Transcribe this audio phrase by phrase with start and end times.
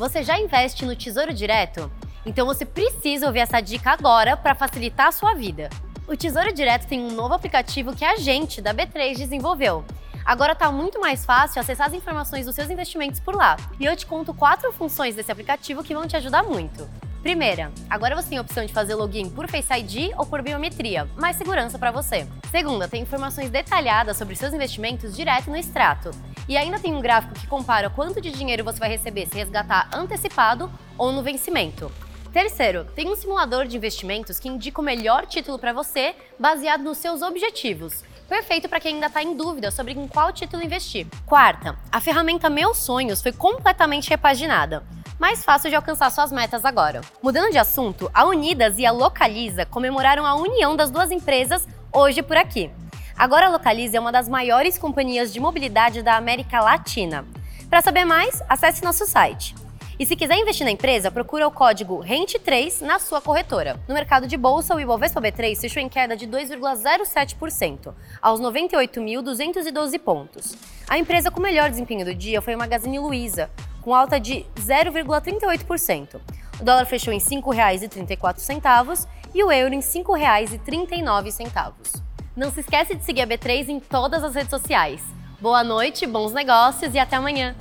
[0.00, 1.92] Você já investe no Tesouro Direto?
[2.24, 5.68] Então você precisa ouvir essa dica agora para facilitar a sua vida.
[6.08, 9.84] O Tesouro Direto tem um novo aplicativo que a gente da B3 desenvolveu.
[10.24, 13.58] Agora está muito mais fácil acessar as informações dos seus investimentos por lá.
[13.78, 16.88] E eu te conto quatro funções desse aplicativo que vão te ajudar muito.
[17.20, 21.06] Primeira, agora você tem a opção de fazer login por Face ID ou por biometria,
[21.18, 22.26] mais segurança para você.
[22.50, 26.10] Segunda, tem informações detalhadas sobre seus investimentos direto no extrato.
[26.50, 29.88] E ainda tem um gráfico que compara quanto de dinheiro você vai receber se resgatar
[29.94, 31.92] antecipado ou no vencimento.
[32.32, 36.98] Terceiro, tem um simulador de investimentos que indica o melhor título para você baseado nos
[36.98, 38.02] seus objetivos.
[38.28, 41.06] Perfeito para quem ainda está em dúvida sobre em qual título investir.
[41.24, 44.82] Quarta, a ferramenta Meus Sonhos foi completamente repaginada
[45.20, 47.02] mais fácil de alcançar suas metas agora.
[47.22, 52.22] Mudando de assunto, a Unidas e a Localiza comemoraram a união das duas empresas hoje
[52.22, 52.70] por aqui.
[53.20, 57.26] Agora a Localiza é uma das maiores companhias de mobilidade da América Latina.
[57.68, 59.54] Para saber mais, acesse nosso site.
[59.98, 63.78] E se quiser investir na empresa, procura o código RENTE3 na sua corretora.
[63.86, 70.56] No mercado de bolsa, o Ibovespa B3 fechou em queda de 2,07%, aos 98.212 pontos.
[70.88, 73.50] A empresa com melhor desempenho do dia foi a Magazine Luiza,
[73.82, 76.18] com alta de 0,38%.
[76.58, 82.09] O dólar fechou em R$ 5,34 e o euro em R$ 5,39.
[82.40, 85.02] Não se esquece de seguir a B3 em todas as redes sociais.
[85.42, 87.54] Boa noite, bons negócios e até amanhã!